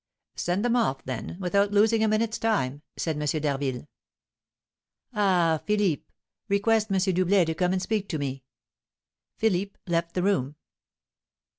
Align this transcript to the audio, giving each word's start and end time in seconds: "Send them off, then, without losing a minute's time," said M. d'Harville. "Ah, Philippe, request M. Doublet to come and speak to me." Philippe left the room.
"Send 0.35 0.65
them 0.65 0.75
off, 0.75 1.03
then, 1.05 1.37
without 1.39 1.71
losing 1.71 2.03
a 2.03 2.07
minute's 2.07 2.39
time," 2.39 2.81
said 2.97 3.21
M. 3.21 3.39
d'Harville. 3.41 3.87
"Ah, 5.13 5.61
Philippe, 5.67 6.05
request 6.49 6.91
M. 6.91 6.97
Doublet 7.13 7.45
to 7.45 7.53
come 7.53 7.71
and 7.71 7.81
speak 7.83 8.09
to 8.09 8.17
me." 8.17 8.41
Philippe 9.37 9.77
left 9.85 10.15
the 10.15 10.23
room. 10.23 10.55